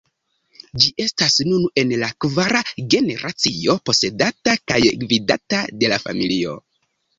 Ĝi 0.85 0.87
estas 1.03 1.35
nun 1.49 1.67
en 1.81 1.93
la 2.05 2.09
kvara 2.25 2.63
generacio 2.95 3.77
posedata 3.91 4.57
kaj 4.73 4.81
gvidata 5.05 5.63
de 5.85 5.95
la 5.95 6.03
familio. 6.09 6.61